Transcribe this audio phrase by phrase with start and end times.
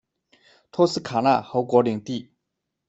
[0.71, 2.31] 托斯卡纳侯国领地。